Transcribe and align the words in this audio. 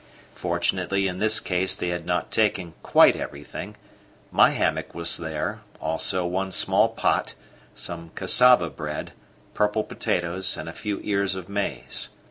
Fortunately 0.33 1.07
in 1.07 1.19
this 1.19 1.39
case 1.39 1.75
they 1.75 1.89
had 1.89 2.07
not 2.07 2.31
taken 2.31 2.73
quite 2.81 3.15
everything; 3.15 3.77
my 4.31 4.49
hammock 4.49 4.95
was 4.95 5.17
there, 5.17 5.61
also 5.79 6.25
one 6.25 6.51
small 6.51 6.89
pot, 6.89 7.35
some 7.75 8.09
cassava 8.15 8.71
bread, 8.71 9.13
purple 9.53 9.83
potatoes, 9.83 10.57
and 10.57 10.67
a 10.67 10.73
few 10.73 11.01
ears 11.03 11.35
of 11.35 11.47
maize. 11.49 12.09